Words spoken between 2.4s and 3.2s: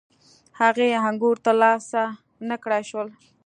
نه کړای شول.